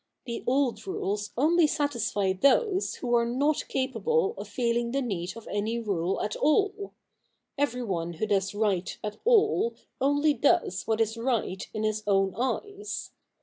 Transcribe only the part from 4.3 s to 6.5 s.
of feeling the need of any rule at